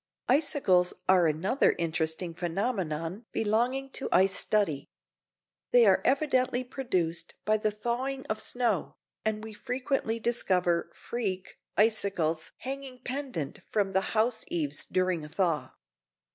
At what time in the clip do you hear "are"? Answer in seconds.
1.07-1.27, 5.85-6.01